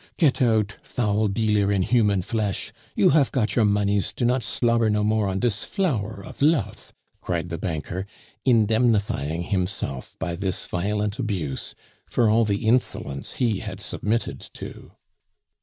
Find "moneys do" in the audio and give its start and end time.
3.65-4.25